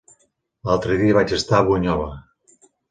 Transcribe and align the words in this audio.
L'altre 0.69 0.97
dia 1.03 1.19
vaig 1.21 1.37
estar 1.39 1.61
a 1.61 1.69
Bunyola. 1.71 2.11